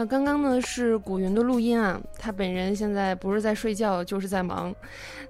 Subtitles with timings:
[0.00, 4.74] 好，刚刚呢是古云的录音啊，他本人现在不是在睡觉，就是在忙。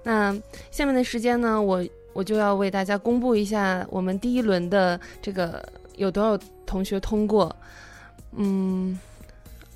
[0.01, 0.33] 那
[0.71, 5.61] 下面的时间呢，我我就要为大家公布一下我们第一轮的这个
[5.97, 7.53] 有多少同学通过。
[8.37, 8.97] 嗯，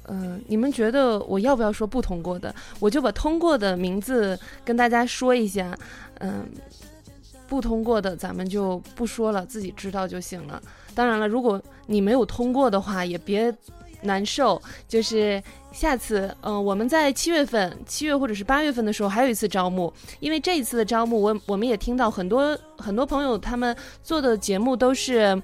[0.03, 2.55] 呃，你们觉得我要不要说不通过的？
[2.79, 5.77] 我就把通过的名字跟大家说一下。
[6.19, 6.45] 嗯，
[7.49, 10.63] 不通过的咱们就不说了，自己知道就行了。
[10.93, 13.53] 当然了，如果你没有通过的话，也别。
[14.05, 25.41] 难受，就是下次，嗯，我们在七月份，七月或者是八月份的时候还有一次招募，因为这一次的招募，我我们也听到很多很多朋友他们做的节目都是，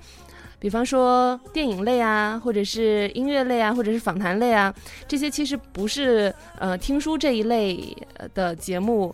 [0.59, 4.73] 比方说电影类啊，或者是音乐类啊，或者是访谈类啊，
[5.07, 7.95] 这些其实不是呃听书这一类
[8.33, 9.13] 的节目，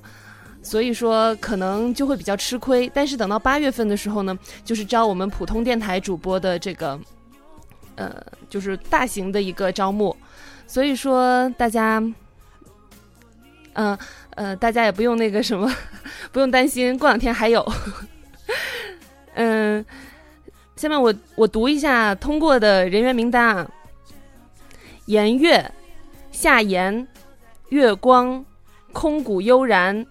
[0.61, 2.91] 所以说可能就会比较吃亏。
[2.93, 6.99] 但是等到八月份的时候呢，就是招我们普通电台主播的这个。
[7.97, 8.15] 呃，
[8.49, 10.15] 就是大型的一个招募，
[10.65, 12.01] 所以说大家，
[13.73, 13.97] 嗯
[14.35, 15.69] 呃，大家也不用那个什么，
[16.31, 17.65] 不用担心，过两天还有。
[19.33, 19.83] 嗯，
[20.75, 23.69] 下面我我读一下通过的人员名单啊：
[25.07, 25.71] 颜月、
[26.31, 27.07] 夏言、
[27.69, 28.45] 月光、
[28.93, 30.05] 空谷悠然、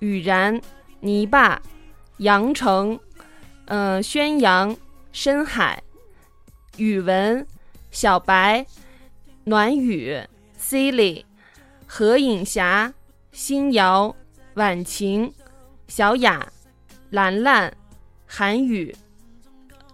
[0.00, 0.60] 雨然、
[1.00, 1.62] 泥巴、
[2.18, 2.98] 阳城、
[3.66, 4.76] 嗯，宣阳、
[5.12, 5.80] 深海。
[6.78, 7.46] 语文，
[7.90, 8.64] 小白，
[9.44, 10.18] 暖雨
[10.58, 11.24] ，Silly，
[11.86, 12.94] 何影霞，
[13.32, 14.14] 新瑶，
[14.54, 15.32] 婉晴，
[15.88, 16.50] 小雅，
[17.10, 17.76] 兰兰，
[18.26, 18.96] 韩语，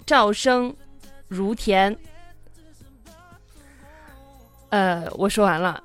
[0.07, 0.75] 赵生，
[1.27, 1.97] 如田。
[4.69, 5.83] 呃，我说完了，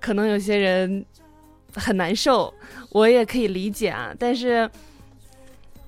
[0.00, 1.04] 可能有些人
[1.74, 2.54] 很难受，
[2.90, 4.70] 我也可以理解啊，但是。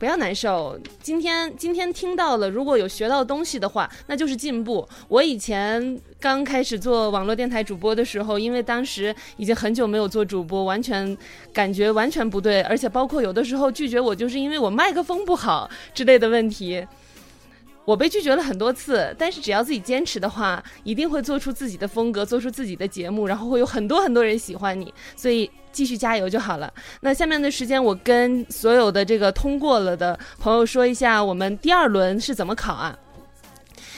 [0.00, 4.88] 不要难受，今天今天听到了，如果有学到东西的话，那就是进步。
[5.08, 11.14] 我以前刚开始做网络电台主播的时候，因为当时已经很久没有做主播，完全
[11.52, 16.82] 感觉完全不对，而且包括有的时候拒绝我，就是因为我麦克风不好之类的问题。
[17.84, 26.72] 我被拒绝了很多次，但是只要自己坚持的话，一定会做出自己的风格，做出自己的节目，然后会有很多很多人喜欢你，所以继续加油就好了。
[27.00, 32.96] 那下面的时间，我跟所有的这个通过了的朋友说一下，我们第二轮是怎么考啊？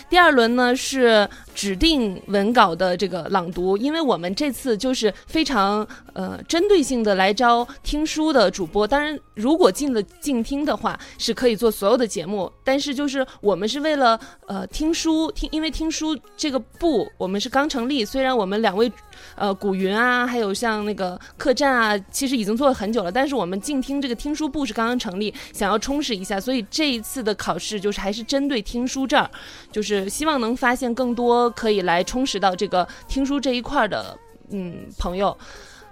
[0.09, 8.87] 第二轮呢是指定文稿的这个朗读，因为我们这次就是非常呃针对性的来招听书的主播。
[8.87, 12.51] 当然，如果进了静听的话，是可以做所有的节目。
[12.65, 18.91] 但是就是我们是为了呃听书听，因为听书这个部我们是刚成立，虽然我们两位。
[19.37, 23.13] 呃，古云啊，还有像那个客栈啊，其实已经做了很久了。
[23.13, 29.31] 但是我们静听这个听书部是刚刚成立，想要充实一下，所以这一次的考试就是还是针对听书这儿，
[29.71, 34.17] 就是希望能发现更多可以来充实到这个听书这一块的
[34.51, 35.37] 嗯朋友。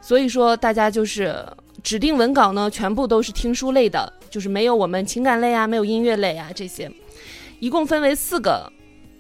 [0.01, 1.45] 所以说大家就是
[1.83, 6.91] 指定文稿呢，全部都是听书类的，就是没有我们情感类啊，没有音乐类啊这些，
[7.59, 8.73] 一共分为四个，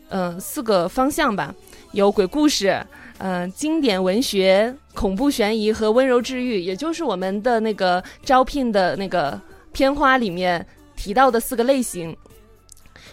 [0.09, 1.55] 嗯，四个方向吧，
[1.93, 2.85] 有鬼故事。
[3.23, 9.39] 嗯，经典文学、恐怖悬疑和温柔治愈，也就是我们的那个招聘的那个
[9.73, 10.67] 片花里面
[10.97, 12.17] 提到的四个类型。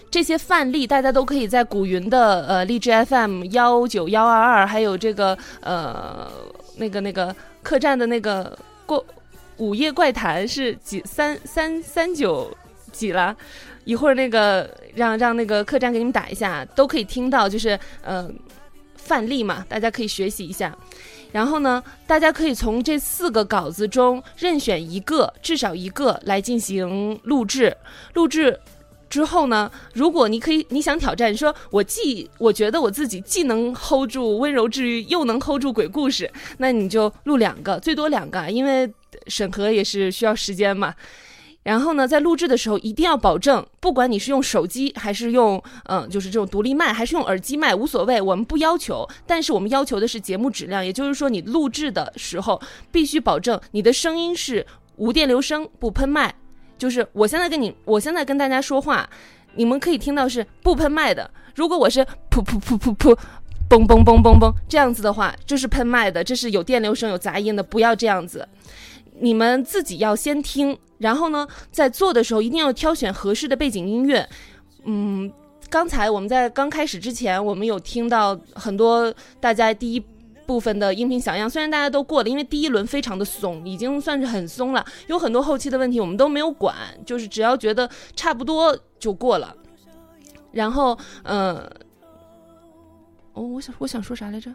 [0.09, 6.31] 这些范例大家都可以在古云的呃励志 FM 幺九幺二二，还有这个呃
[6.77, 9.05] 那个那个客栈的那个过
[9.57, 12.49] 午夜怪谈是几三三三九
[12.91, 13.35] 几了，
[13.85, 18.33] 一会儿那个让让那个客栈给你们打一下，都可以听到，就是嗯。
[18.99, 20.77] 范例嘛，大家可以学习一下。
[21.31, 27.73] 然后呢，大家可以从这四个稿子中任选一个，至少一个来进行录制。
[28.15, 28.59] 录制
[29.09, 38.91] 之后呢，如果你可以，你想挑战，说我既我觉得我自己既能 hold 住温柔治愈，又能 hold 住鬼故事，那你就录两个，最多两个，因为
[39.27, 40.93] 审核也是需要时间嘛。
[41.63, 49.05] 然后呢，在录制的时候一定要保证，不管你是用手机还是用，嗯，就是这种独立麦，还是用耳机麦，无所谓，我们不要求。
[49.25, 54.65] 但是我们要求的是节目质量，也就是说，你录制的时候必须保证你的声音是
[54.95, 56.33] 无电流声，不喷麦。
[56.77, 59.09] 就是我现在跟你，我现在跟大家说话，
[59.55, 61.29] 你们可以听到是不喷麦的。
[61.55, 63.17] 如果我是噗噗噗噗噗，
[63.69, 68.47] 嘣嘣嘣嘣嘣这样子的话，这是喷麦的，这是有电流声、有杂音的，不要这样子。
[69.19, 74.27] 你们自己要先听，然后呢，在做的时候一定要挑选合适的背景音乐。
[74.85, 75.31] 嗯，
[75.69, 80.03] 刚才我们在刚开始之前，我们有听到很多大家第一。
[80.47, 86.73] 部分的音频小样，虽然大家都过了，因为第一轮非常的松，已经算是很松了，有很多后期的问题我们都没有管，
[87.05, 89.55] 就是只要觉得差不多就过了。
[90.51, 91.57] 然后，嗯，
[93.33, 94.49] 哦，我想我想说啥来着？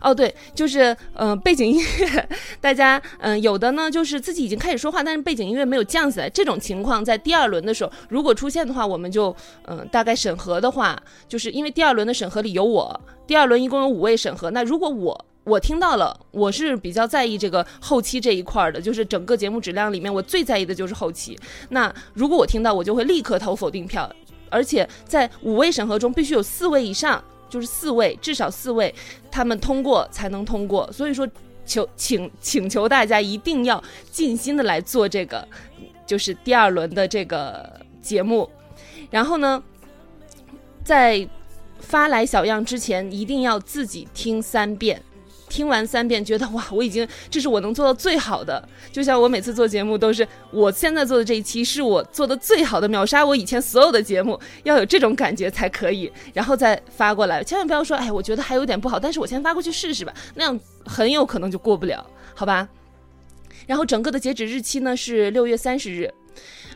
[0.00, 2.28] 哦，对，就是嗯，背景音乐，
[2.60, 6.30] 大家嗯，有的呢，就是自己已经开始说话，但是背景音乐没有降下来。
[6.30, 9.34] 这种情况在第二轮的时候，如果出现的话，我们就
[9.66, 14.50] 嗯，大概审核的话，就是因为第二轮的审核里有我，第二轮一共有五位审核。
[14.50, 21.38] 那如果我我听到了，我是比较在意这个后期这一块的，就是整个节目质量里面，我最在意的就是后期。
[21.70, 24.10] 那如果我听到，我就会立刻投否定票，
[24.50, 27.22] 而且在五位审核中必须有四位以上。
[27.48, 28.94] 就是四位，至少四位，
[29.30, 30.90] 他们通过才能通过。
[30.92, 31.28] 所以说，
[31.64, 35.46] 求请请求大家一定要尽心的来做这个，
[36.06, 38.48] 就是第二轮的这个节目。
[39.10, 39.62] 然后呢，
[40.84, 41.28] 在
[41.78, 45.02] 发来小样之前，一定要自己听三遍。
[45.48, 48.62] 听完三遍，觉得哇，我已经这是我能做到最好的。
[48.92, 54.38] 就像我每次做节目，都是我现在做的这一期是我做的最好的，秒杀我以前所有的节目。
[54.64, 57.42] 要有这种感觉才可以，然后再发过来。
[57.42, 62.04] 千万不要说，哎，我觉得还有点不好，但是我先发过去试试吧，那样很有可能就过不了，
[62.34, 62.68] 好吧？
[63.66, 66.12] 然后整个的截止日期呢是六月三十日。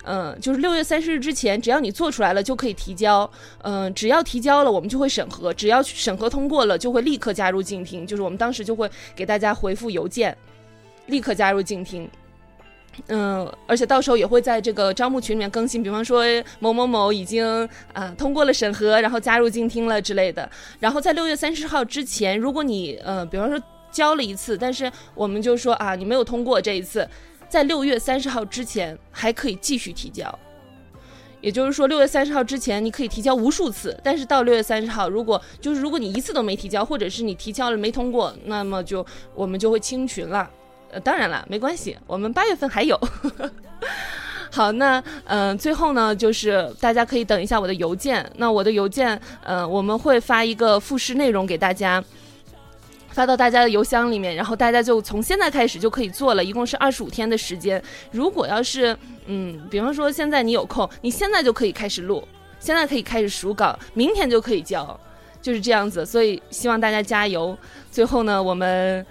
[0.05, 3.31] 嗯，就是六月三十日之前，只要你做出来了就可以提交。
[3.63, 5.55] 嗯，只要提交了，我们就会审核。
[5.55, 8.07] 只要审核通过了，就会立刻加入静听。
[8.07, 10.37] 就是我们当时就会给大家回复邮件，
[11.07, 12.11] 立刻加入静听。
[13.07, 16.25] 嗯，而且到时候也会在这个招募群里面更新，比方说
[16.59, 17.47] 某某某已经
[17.93, 20.51] 啊通过了审核，然后加入静听了之类的。
[20.81, 23.59] 然后在六月三十号之前，如果你呃，比方说
[23.91, 27.09] 交了一次，但是我们就说啊，你没有通过这一次。
[27.53, 30.39] 在六月三十号之前还可以继续提交，
[31.43, 39.05] 也就是说六月三十号之前你可以提交无数次，但是到六月三十号，如果就是如果你一次都没提交，或者是你提交了没通过，那么就
[39.35, 40.49] 我们就会清群了。
[40.93, 42.99] 呃，当然了，没关系，我们八月份还有。
[44.51, 52.03] 好，那嗯，最后呢，就是大家可以等一下我的邮件，那我的邮件，嗯，我们会发一个复试内容给大家。
[53.13, 57.83] 发到大家的邮箱里面，然后大家就从现在开始就可以做了，一共是二十五天的时间。
[58.11, 62.27] 如果要是，嗯，比方说现在你有空，你现在就可以开始录，
[62.59, 64.99] 现在可以开始数稿，明天就可以交，
[65.41, 66.05] 就是这样子。
[66.05, 67.57] 所以希望大家加油。
[67.91, 69.05] 最后呢，我们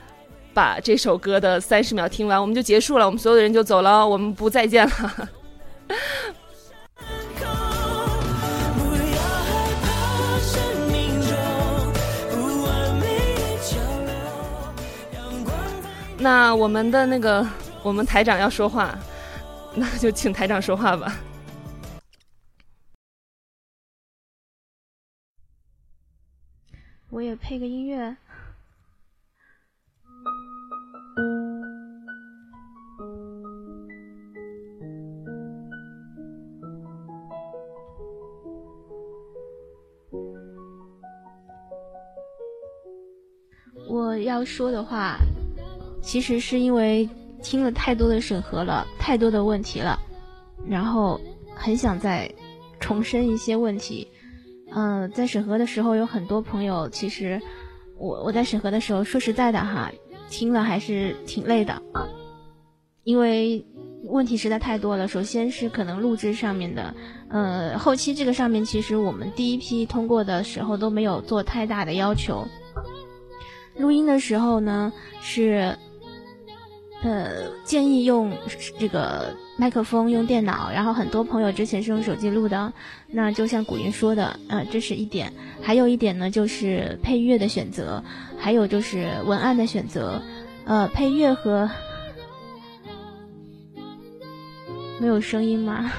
[0.53, 5.29] 把这首歌的三十秒听完，我们就结束了，我们所有的人就走了，我们不再见了。
[16.21, 17.43] 那我们的那个，
[17.81, 18.95] 我们台长要说话，
[19.73, 21.11] 那就请台长说话吧。
[27.09, 28.15] 我也配个音乐。
[43.89, 45.17] 我要说的话。
[46.01, 47.07] 其实是因为
[47.43, 49.99] 听了太多的审核了，太多的问题了，
[50.67, 51.19] 然后
[51.55, 52.31] 很想再
[52.79, 54.07] 重申一些问题。
[54.73, 57.41] 嗯，在审核的时候有很多朋友，其实
[57.97, 59.91] 我我在审核的时候说实在的哈，
[60.29, 61.81] 听了还是挺累的，
[63.03, 63.65] 因为
[64.05, 65.07] 问题实在太多了。
[65.07, 66.95] 首先是可能录制上面的，
[67.29, 72.47] 呃，后期这个上面其实我们第一批通过的时候都没有做太大的要求。
[73.77, 75.77] 录音的时候呢是。
[77.03, 78.31] 呃，建议用
[78.77, 80.69] 这个麦克风，用电脑。
[80.71, 82.73] 然后很多朋友之前是用手机录的，
[83.07, 85.33] 那就像古云说的，呃，这是一点。
[85.61, 88.03] 还有一点呢，就是配乐的选择，
[88.37, 90.21] 还有就是文案的选择。
[90.65, 91.69] 呃，配乐和
[94.99, 95.91] 没有声音吗？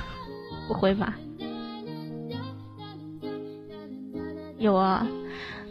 [0.68, 1.18] 不会吧？
[4.59, 5.09] 有啊，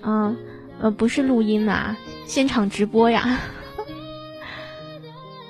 [0.02, 0.36] 嗯，
[0.82, 1.96] 呃，不是录音呐，
[2.26, 3.40] 现场直播呀。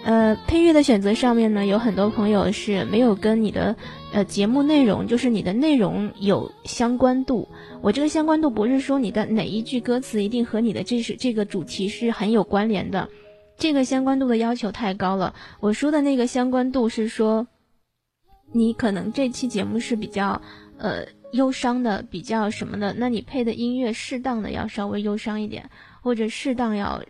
[0.03, 3.75] 呃，配乐的选择上面呢，有很多朋友是没有跟你的
[4.11, 7.47] 呃节目内容，就是你的内容有相关度。
[7.81, 13.09] 我这个相关度不是说你的哪一句歌词一定和你的这是这个主题是很有关联的，
[13.57, 15.35] 这个相关度的要求太高了。
[15.59, 17.45] 我说的那个相关度是说，
[18.51, 20.41] 你可能这期节目是比较
[20.79, 25.69] 呃忧伤的，比较什么的，那你配的音乐适当的要稍微忧伤一点，
[26.01, 27.03] 或者适当要。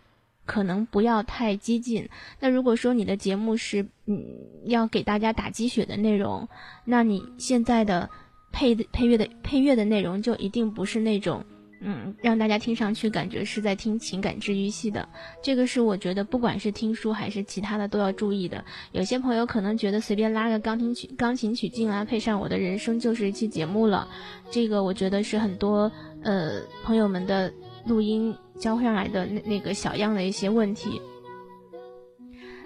[0.52, 2.10] 可能不要太激进。
[2.42, 4.22] 那如果说你的节目是嗯
[4.66, 6.50] 要给大家打鸡血的内容，
[6.84, 8.10] 那你现在的
[8.52, 11.46] 配配乐的配乐的内容就一定不是那种
[11.80, 15.08] 嗯让大家听上去感觉是在听情感治愈系的。
[15.42, 18.66] 这个是我觉得不管是听书还是其他的都要注意的。
[18.92, 24.06] 有些朋友可能觉得随便拉个钢琴曲钢琴曲进来配上我的人生就是一期节目了，
[24.52, 25.90] 这个我觉得是很多
[26.24, 27.54] 呃朋友们的
[27.86, 28.36] 录音。
[28.60, 31.02] 交上来的那那个小样的一些问题，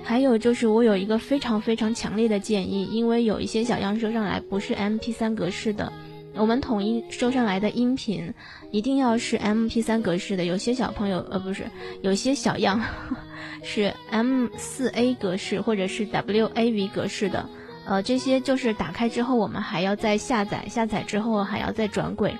[0.03, 5.93] 还有就是我有一个非常非常强烈的建议，因为有一些小样收上来不是 M P 三格式的，
[6.35, 8.33] 我们统一收上来的音频
[8.71, 10.43] 一定要是 M P 三格式的。
[10.43, 11.63] 有些小朋友呃不是，
[12.01, 12.81] 有些小样
[13.63, 17.47] 是 M 四 A 格式或者是 W A V 格式的，
[17.85, 22.35] 呃这些就是打开之后我们还要再下载，下载之后还要再转轨，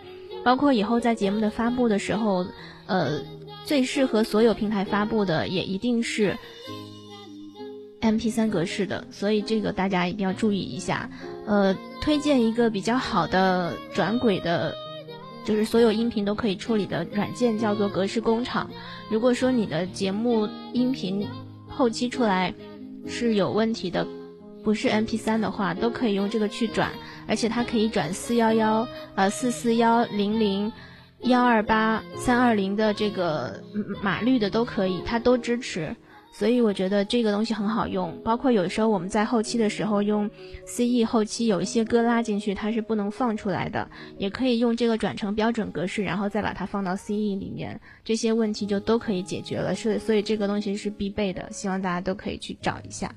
[0.46, 2.46] 包括以后在节目的发布的时候，
[2.86, 3.20] 呃。
[3.66, 6.38] 最适合所有平台发布的也一定是
[8.00, 11.10] M P 三格式的，所以这个大家一定要注意一下。
[11.48, 14.75] 呃，推荐一个比较好的转轨的，
[15.44, 18.70] 就是所有音频都可以处理的软件，叫做格式工厂。
[19.10, 21.28] 如果说你的节目音频
[21.68, 22.54] 后期出来
[23.08, 24.06] 是有问题的，
[24.65, 26.91] 不是 M P 三的话，都可以用这个去转，
[27.25, 30.74] 而且它可以转四幺幺呃四四幺零零。
[31.22, 33.60] 幺二八三二零的这个
[34.03, 35.95] 码率的都可以，它都支持，
[36.31, 38.15] 所以我觉得这个东西很好用。
[38.24, 40.29] 包括有时候我们在后期的时候用
[40.67, 49.74] CE 后期有一些歌拉进去，它是不能放出来的，也可以用这个转成标准格式，然后再把它放到 CE 里面，这些问题就都可以解决了。
[49.74, 53.10] 是，所以这个东西是必备的，希望大家都可以去找一下。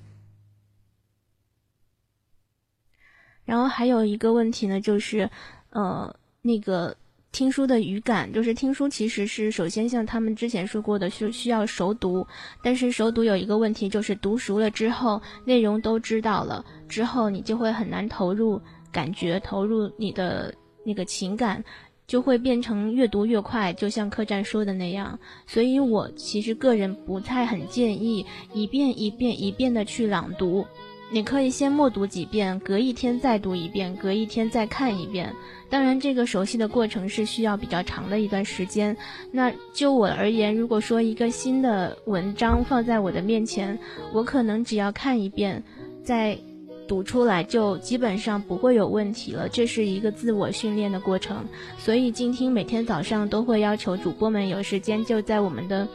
[3.49, 5.29] 然后还有一个问题呢，就是
[5.71, 6.95] 呃那个。
[7.31, 12.27] 听书的语感，就是听书其实是首先像他们之前说过的，需需要熟读。
[12.63, 18.59] 但是熟读有一个问题，就是读熟了之后，内容都知道了之后，你就会很难投入
[18.91, 20.53] 感觉，投入你的
[20.85, 21.63] 那个情感，
[22.07, 23.75] 就会变成越读越快。
[23.75, 28.25] 就像客栈说的那样，所以我其实个人不太很建议
[28.55, 30.67] 一遍一遍一遍的去朗读。
[31.11, 35.35] 你可以先默读几遍，隔一天再读一遍，隔一天再看一遍。
[35.71, 38.95] 当然，这个熟悉的过程是需要比较长的一段时间。
[39.33, 43.79] 那就我而言，如果说一个新的文章放在我的面前，
[44.13, 45.63] 我可能只要看一遍，
[46.05, 46.39] 再
[46.87, 49.49] 读出来，就基本上不会有问题了。
[49.49, 51.43] 这是一个自我训练的过程。
[51.79, 55.89] 所以，静听每天早上都会要求主播们有时间就在我们的。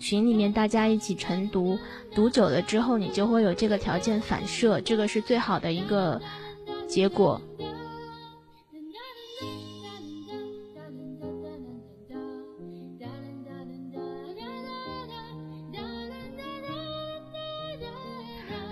[0.00, 1.78] 群里面大家一起晨读，
[2.14, 6.20] 读久了之后，你就会有这个条件反射，这个是最好的一个
[6.88, 7.40] 结果。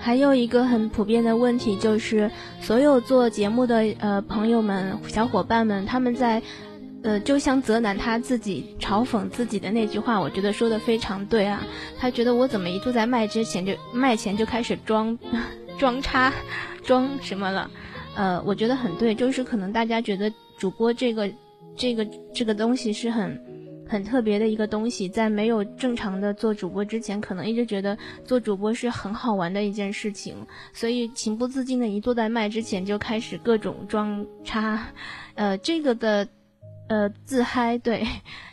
[0.01, 2.31] 还有一个很普遍的问题就是，
[2.63, 6.43] 所有做节目的呃朋友们、小伙伴们，他们在。
[7.05, 11.65] 呃，就像泽南他自己嘲讽自己的那句话，我觉得说的非常对啊。
[11.97, 15.17] 他觉得我怎么一坐在麦之前就麦前就开始装
[15.79, 16.33] 装叉
[16.83, 17.71] 装什么了？
[18.17, 21.31] 呃，我觉得很对，就是可能大家觉得主播这个
[21.77, 23.41] 这个这个东西是很
[23.89, 30.35] 很特别的一个东西，在没有正常的做主播之前，可能一直觉得做主播是很好玩的一件事情，
[30.73, 34.85] 所以情不自禁的一坐在麦之前就开始各种装叉，
[35.37, 36.27] 呃，这个的。
[36.89, 38.07] 呃，自嗨对，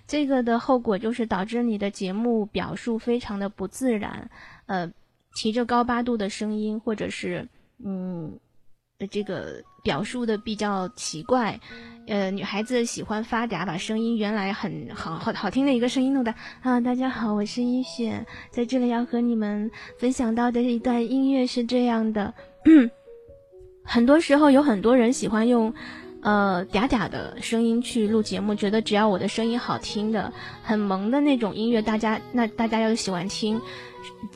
[0.05, 4.29] 这个的后果就是导致你的节目表述非常的不自然，
[4.65, 4.91] 呃，
[5.35, 7.47] 提着高八度的声音，或者是
[7.83, 8.37] 嗯，
[9.09, 11.57] 这个表述的比较奇怪，
[12.07, 22.33] 呃，女孩子喜欢发嗲，把声音原来很好好好听的一个声音弄的啊，大家好，我是一雪，在这里要和你们分享到的一段音乐是这样的，
[23.83, 25.73] 很多时候有很多人喜欢用。
[26.25, 33.61] 呃嗲嗲的声音去录节目，觉得只要我的声音好听的、很萌的那种音乐，大家那大家就喜欢听。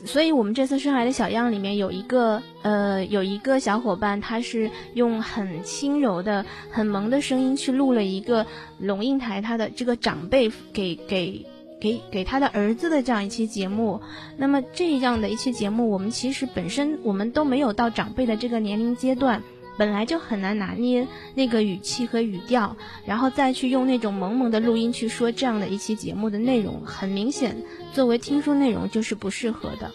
[0.04, 8.46] 所以我们这次生来的小样里面有一个呃有一个小伙伴，他是用很轻柔的、很萌的声音去录了一个
[8.78, 11.44] 龙应台他的这个长辈给给
[11.80, 14.00] 给给他的儿子的这样一期节目。
[14.36, 19.42] 那么这样的一期节目，我们其实本身我们都没有到长辈的这个年龄阶段。
[19.78, 27.56] 本来就很难拿捏那个语气和语调，然后再去用那种萌萌的录音去说这样的一期节目的内容，很明显，
[27.92, 29.90] 作为听书内容就是不适合的。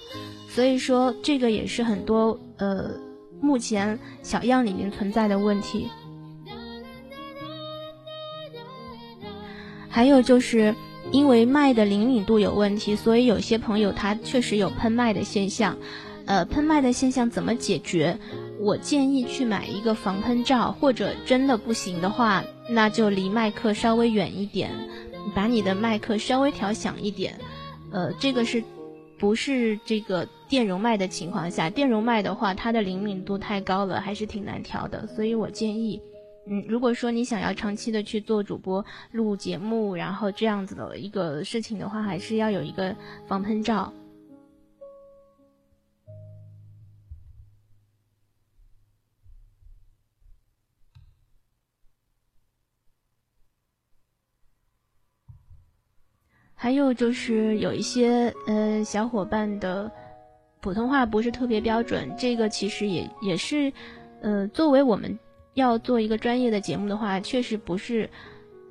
[0.50, 2.92] 所以说，这个也是很多呃
[3.42, 5.88] 目前小样里面存在的问题。
[9.90, 10.76] 还有就是
[11.12, 15.78] 因为麦的灵敏度有问题，所以有些朋友他确实有喷麦的现象。
[16.26, 18.18] 呃，喷麦的现象怎么解决？
[18.60, 24.72] 我建议去买一个防喷罩，或者真的不行的话，那就离麦克稍微远一点，
[25.34, 27.38] 把你的麦克稍微调响一点。
[27.92, 28.64] 呃，这个是
[29.18, 31.70] 不是这个电容麦的情况下？
[31.70, 35.06] 电容麦的话，它的灵敏度太高了，还是挺难调的。
[35.08, 36.02] 所以我建议，
[36.48, 42.96] 嗯，如果说你想要长期的去做主播、录节目，然后这样子的一个事情的话，还是要有一个
[43.28, 43.92] 防喷罩。
[56.66, 59.92] 还有就是有一些呃小伙伴的
[60.62, 63.72] 普通话不是特别标准，这个其实也也是，
[64.22, 65.20] 呃，作为我们
[65.54, 68.10] 要做一个专业的节目的话，确实不是，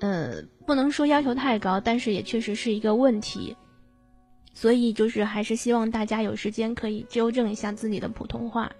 [0.00, 3.56] 呃，不能说要求太高，但是也确实是一个问题，
[4.52, 8.72] 所以就是还是希望大家有时间可以纠正一下自己的普通话，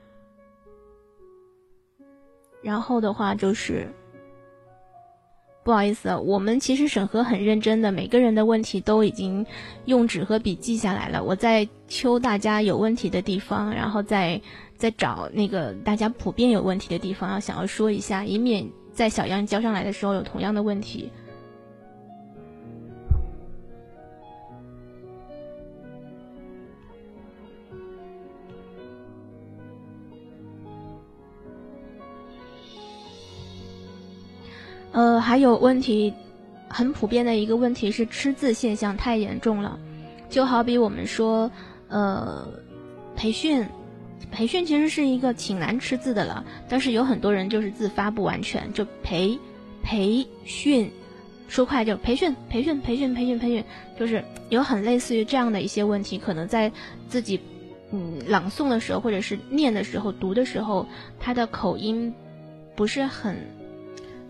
[2.61, 3.88] 然后的话就是。
[5.64, 9.44] 不好意思，我们其实审核很认真的，每个人的问题都已经
[9.87, 11.25] 用纸和笔记下来了。
[11.25, 14.39] 我在揪大家有问题的地方，然后再
[14.76, 21.10] 再找那个大家普遍有问题的地方，要想要说一下，以免在小样交上来的时候有同样的问题。
[34.95, 36.15] 呃，还有问题，
[36.69, 39.76] 很普遍的一个问题是吃字现象太严重了，
[40.30, 41.50] 就好比我们说，
[41.89, 42.47] 呃，
[43.17, 43.67] 培训，
[44.30, 49.37] 培训其实是一个挺难吃字的了，但是有很多人就是字发不完全，就培，
[49.83, 50.89] 培训，
[51.49, 53.65] 说快就培训，培训，培训，培训，培训，
[53.99, 56.71] 就是有很类似于这样的一些问题，可能在
[57.09, 57.41] 自己
[57.91, 60.87] 嗯朗诵的时候，或者是念的时候、读的时候，
[61.19, 62.15] 他的口音
[62.76, 63.37] 不是很。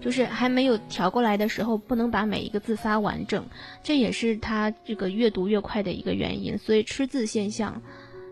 [0.04, 3.42] 就是还没有调过来的时候，不能把每一个字发完整，
[3.82, 6.58] 这也是他这个越读越快的一个原因。
[6.58, 7.80] 所以吃字现象，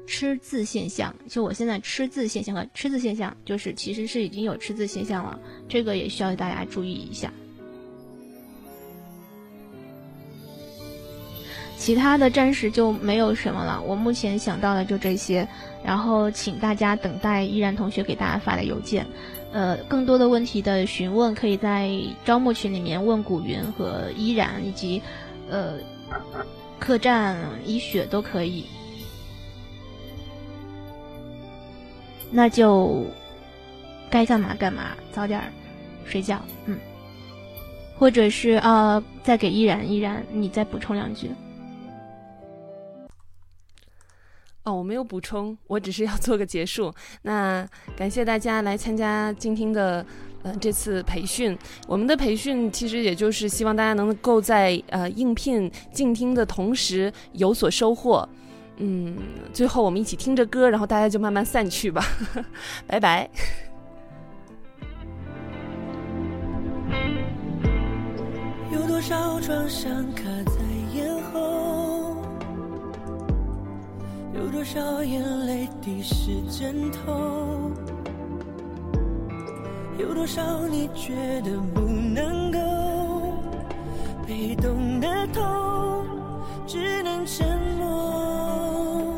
[0.07, 7.33] 吃字现象，就我现在吃字现象和吃字现象，就是其实是已经有吃字现象了，这个也需要大家注意一下。
[11.79, 15.49] 其他的暂时就没有什么了，我目前想到的就这些，
[15.83, 19.07] 然后请大家等待依然同学给大家发的邮件。
[19.53, 21.91] 呃，更多的问题的询问，可以在
[22.25, 25.01] 招募群里面问古云和依然，以及
[25.51, 25.75] 呃
[26.79, 28.65] 客栈一雪都可以。
[32.31, 33.05] 那就
[34.09, 35.43] 该干嘛干嘛，早点
[36.07, 36.79] 睡觉，嗯。
[37.99, 41.31] 或者是啊，再给依然依然，你再补充两句。
[44.65, 46.93] 哦，我没有补充，我只是要 做个结束。
[47.23, 50.07] 那感谢大家来参加静听的
[50.43, 51.59] 呃这次培训。
[51.89, 58.29] 我们的培训其实也就是希望大家能够在呃应聘静听的同时有所收获。
[58.77, 59.17] 嗯，
[59.53, 62.05] 最后我们一起听着歌，然后大家就慢慢散去吧。
[62.87, 63.29] 拜拜。
[68.73, 70.62] 有多少创伤卡在
[74.35, 77.71] 有多少眼泪滴湿枕头？
[79.99, 82.59] 有多少你觉得不能够？
[84.27, 86.07] 被动的痛，
[86.67, 87.47] 只能沉
[87.79, 89.17] 默。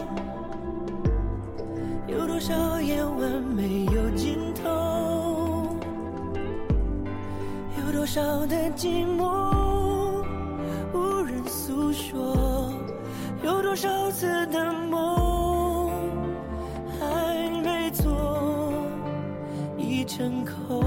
[2.08, 5.76] 有多少夜晚没有尽头？
[7.78, 10.24] 有多少的寂寞
[10.92, 12.72] 无人诉说？
[13.42, 14.72] 有多少次的
[20.16, 20.80] 成空，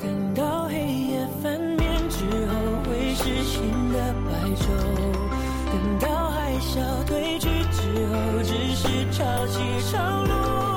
[0.00, 1.78] 等到黑夜翻面
[2.08, 2.52] 之后，
[2.84, 4.66] 会是新的白昼；
[5.70, 7.78] 等到海啸退去之
[8.08, 10.75] 后，只是潮起潮落。